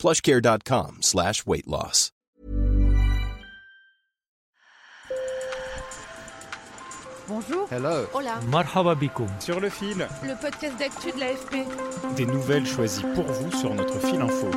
[0.00, 2.10] plushcare.com slash weight loss.
[7.28, 7.68] Bonjour.
[7.70, 8.06] Hello.
[8.12, 8.40] Hola.
[8.50, 8.96] Marhaba
[9.38, 10.08] Sur le fil.
[10.24, 12.16] Le podcast d'actu de l'AFP.
[12.16, 14.50] Des nouvelles choisies pour vous sur notre fil info.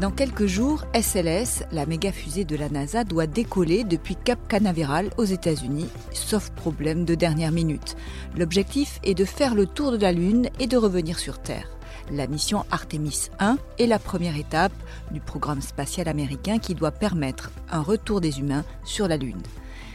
[0.00, 5.10] Dans quelques jours, SLS, la méga fusée de la NASA, doit décoller depuis Cap Canaveral
[5.18, 7.96] aux États-Unis, sauf problème de dernière minute.
[8.36, 11.73] L'objectif est de faire le tour de la Lune et de revenir sur Terre.
[12.12, 14.74] La mission Artemis 1 est la première étape
[15.10, 19.42] du programme spatial américain qui doit permettre un retour des humains sur la Lune.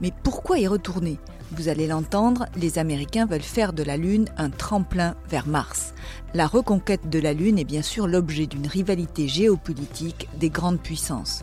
[0.00, 1.18] Mais pourquoi y retourner?
[1.52, 5.92] Vous allez l'entendre, les Américains veulent faire de la Lune un tremplin vers Mars.
[6.32, 11.42] La reconquête de la Lune est bien sûr l'objet d'une rivalité géopolitique des grandes puissances.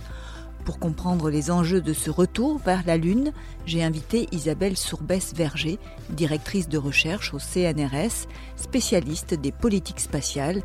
[0.68, 3.32] Pour comprendre les enjeux de ce retour vers la Lune,
[3.66, 5.80] j'ai invité Isabelle Sourbès-Verger,
[6.10, 10.62] directrice de recherche au CNRS, spécialiste des politiques spatiales,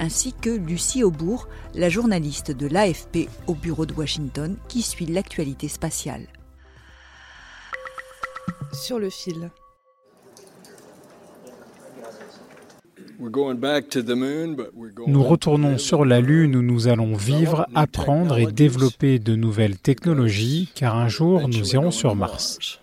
[0.00, 5.68] ainsi que Lucie Aubourg, la journaliste de l'AFP au bureau de Washington qui suit l'actualité
[5.68, 6.26] spatiale.
[8.72, 9.52] Sur le fil.
[15.06, 20.70] Nous retournons sur la Lune où nous allons vivre, apprendre et développer de nouvelles technologies,
[20.74, 22.80] car un jour nous irons sur Mars.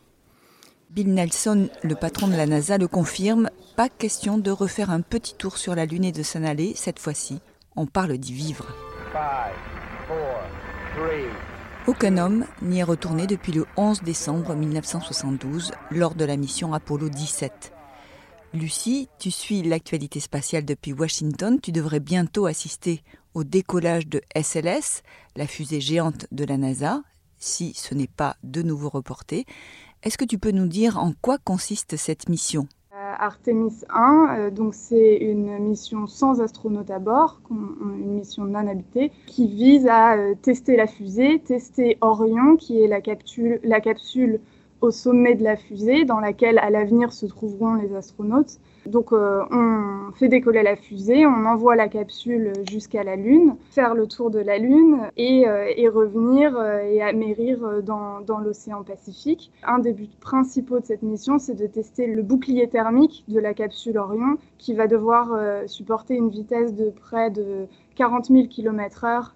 [0.90, 5.36] Bill Nelson, le patron de la NASA, le confirme, pas question de refaire un petit
[5.36, 7.40] tour sur la Lune et de s'en aller, cette fois-ci,
[7.76, 8.68] on parle d'y vivre.
[11.88, 17.10] Aucun homme n'y est retourné depuis le 11 décembre 1972 lors de la mission Apollo
[17.10, 17.74] 17.
[18.54, 21.60] Lucie, tu suis l'actualité spatiale depuis Washington.
[21.60, 23.02] Tu devrais bientôt assister
[23.34, 25.02] au décollage de SLS,
[25.36, 27.02] la fusée géante de la NASA,
[27.40, 29.48] si ce n'est pas de nouveau reporté.
[30.04, 32.68] Est-ce que tu peux nous dire en quoi consiste cette mission?
[32.92, 39.12] Artemis 1, euh, donc c'est une mission sans astronautes à bord, une mission non habitée,
[39.26, 44.42] qui vise à euh, tester la fusée, tester Orion, qui est la capsule
[44.84, 48.60] au sommet de la fusée dans laquelle à l'avenir se trouveront les astronautes.
[48.86, 53.96] Donc euh, on fait décoller la fusée, on envoie la capsule jusqu'à la Lune, faire
[53.96, 59.54] le tour de la Lune et, euh, revenir euh, et amérir dans, dans l'océan Pacifique.
[59.64, 63.54] Un des buts principaux de cette mission, c'est de tester le bouclier thermique de la
[63.54, 65.30] capsule Orion qui va devoir
[65.68, 69.32] supporter une vitesse de près de 40 000 km/h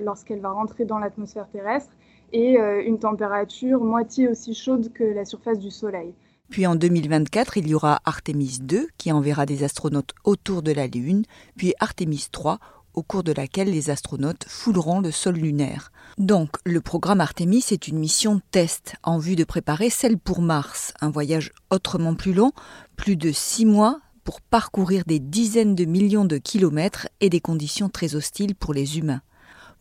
[0.00, 1.92] lorsqu'elle va rentrer dans l'atmosphère terrestre
[2.32, 6.14] et euh, une température moitié aussi chaude que la surface du Soleil.
[6.48, 10.86] Puis en 2024, il y aura Artemis 2 qui enverra des astronautes autour de la
[10.86, 11.24] Lune,
[11.56, 12.58] puis Artemis 3
[12.94, 15.92] au cours de laquelle les astronautes fouleront le sol lunaire.
[16.18, 20.92] Donc, le programme Artemis est une mission test en vue de préparer celle pour Mars,
[21.00, 22.52] un voyage autrement plus long,
[22.96, 27.88] plus de six mois pour parcourir des dizaines de millions de kilomètres et des conditions
[27.88, 29.22] très hostiles pour les humains.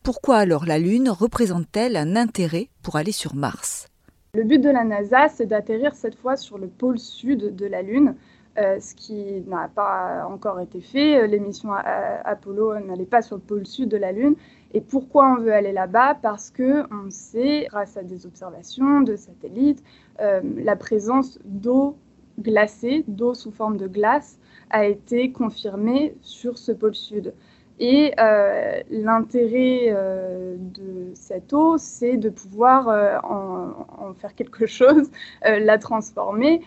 [0.03, 3.87] Pourquoi alors la Lune représente-t-elle un intérêt pour aller sur Mars?
[4.33, 7.83] Le but de la NASA, c'est d'atterrir cette fois sur le pôle sud de la
[7.83, 8.15] Lune,
[8.57, 11.27] euh, ce qui n'a pas encore été fait.
[11.27, 14.33] L'émission Apollo n'allait pas sur le pôle sud de la Lune.
[14.73, 16.17] Et pourquoi on veut aller là-bas?
[16.19, 19.83] Parce que on sait, grâce à des observations de satellites,
[20.19, 21.95] euh, la présence d'eau
[22.39, 24.39] glacée, d'eau sous forme de glace,
[24.71, 27.35] a été confirmée sur ce pôle sud.
[27.83, 35.09] Et euh, l'intérêt euh, de cette eau, c'est de pouvoir euh, en, faire quelque chose,
[35.43, 36.61] la transformer,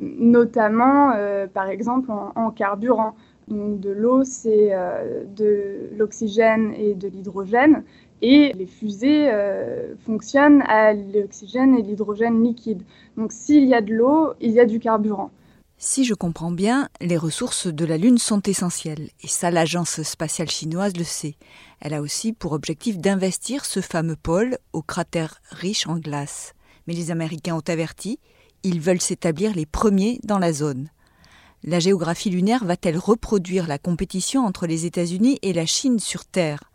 [0.00, 1.12] notamment
[1.54, 3.14] par exemple en, carburant.
[3.46, 4.72] Donc de l'eau, c'est
[5.36, 7.84] de l'oxygène et de l'hydrogène.
[8.20, 9.30] Et les fusées
[10.06, 12.82] fonctionnent à l'oxygène et l'hydrogène liquide.
[13.16, 15.30] Donc s'il y a de l'eau, il y a du carburant.
[15.84, 20.48] Si je comprends bien, les ressources de la Lune sont essentielles, et ça l'agence spatiale
[20.48, 21.34] chinoise le sait.
[21.80, 26.54] Elle a aussi pour objectif d'investir ce fameux pôle au cratère riche en glace.
[26.86, 28.20] Mais les Américains ont averti,
[28.62, 30.88] ils veulent s'établir les premiers dans la zone.
[31.64, 36.70] La géographie lunaire va-t-elle reproduire la compétition entre les États-Unis et la Chine sur Terre?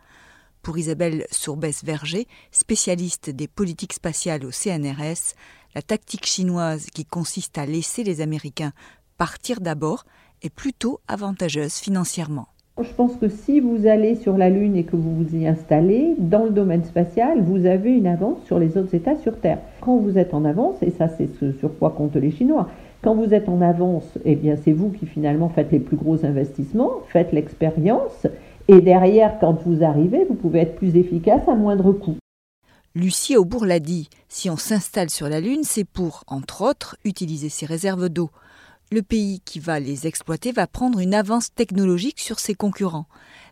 [0.60, 5.32] Pour Isabelle Sourbès-Verger, spécialiste des politiques spatiales au CNRS,
[5.74, 8.72] la tactique chinoise qui consiste à laisser les Américains
[9.18, 10.04] partir d'abord
[10.42, 12.46] est plutôt avantageuse financièrement.
[12.80, 16.14] Je pense que si vous allez sur la Lune et que vous vous y installez,
[16.16, 19.58] dans le domaine spatial, vous avez une avance sur les autres États sur Terre.
[19.80, 22.70] Quand vous êtes en avance, et ça c'est ce sur quoi comptent les Chinois,
[23.02, 26.24] quand vous êtes en avance, eh bien c'est vous qui finalement faites les plus gros
[26.24, 28.28] investissements, faites l'expérience,
[28.68, 32.16] et derrière, quand vous arrivez, vous pouvez être plus efficace à moindre coût.
[32.94, 37.48] Lucie Aubourg l'a dit, si on s'installe sur la Lune, c'est pour, entre autres, utiliser
[37.48, 38.30] ses réserves d'eau.
[38.90, 43.04] Le pays qui va les exploiter va prendre une avance technologique sur ses concurrents.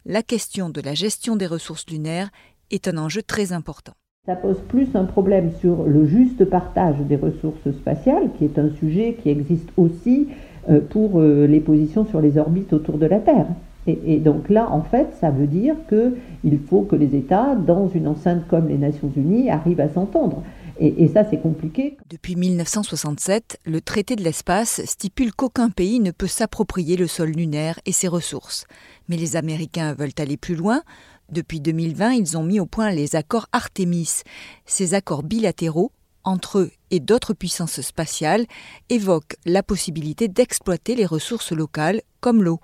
[0.06, 2.30] La question de la gestion des ressources lunaires
[2.70, 3.92] est un enjeu très important.
[4.24, 8.70] Ça pose plus un problème sur le juste partage des ressources spatiales, qui est un
[8.80, 10.28] sujet qui existe aussi
[10.70, 13.46] euh, pour euh, les positions sur les orbites autour de la Terre.
[13.86, 18.08] Et, donc là, en fait, ça veut dire qu'il faut que les États, dans une
[18.08, 20.42] enceinte comme les Nations Unies, arrivent à s'entendre.
[20.78, 21.96] Et, ça, c'est compliqué.
[22.10, 27.80] Depuis 1967, le traité de l'espace stipule qu'aucun pays ne peut s'approprier le sol lunaire
[27.86, 28.66] et ses ressources.
[29.08, 30.82] Mais les Américains veulent aller plus loin.
[31.30, 34.22] Depuis 2020, ils ont mis au point les accords Artemis.
[34.66, 35.92] Ces accords bilatéraux,
[36.24, 38.46] entre eux et d'autres puissances spatiales,
[38.90, 42.60] évoquent la possibilité d'exploiter les ressources locales comme l'eau.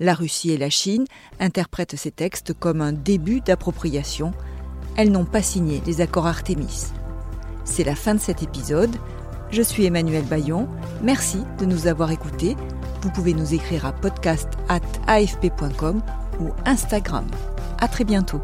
[0.00, 1.04] La Russie et la Chine
[1.38, 4.32] interprètent ces textes comme un début d'appropriation.
[4.96, 6.92] Elles n'ont pas signé les accords Artemis.
[7.64, 8.96] C'est la fin de cet épisode.
[9.50, 10.66] Je suis Emmanuel Bayon.
[11.02, 12.56] Merci de nous avoir écoutés.
[13.02, 16.02] Vous pouvez nous écrire à podcast@afp.com
[16.40, 17.26] ou Instagram.
[17.80, 18.40] À très bientôt.